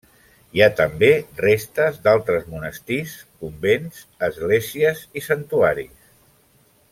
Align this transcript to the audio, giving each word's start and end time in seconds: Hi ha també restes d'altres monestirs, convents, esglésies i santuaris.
Hi 0.59 0.61
ha 0.63 0.69
també 0.77 1.09
restes 1.41 1.99
d'altres 2.07 2.47
monestirs, 2.53 3.13
convents, 3.43 4.01
esglésies 4.29 5.05
i 5.23 5.25
santuaris. 5.27 6.11